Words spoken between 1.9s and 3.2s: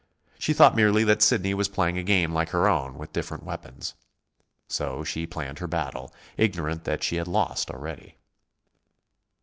a game like her own, with